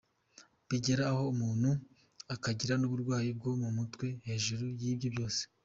[0.67, 1.69] Bigera aho umuntu
[2.35, 5.41] akagira n’uburwayi bwo mu mutwe hejuru y’ibyo byose.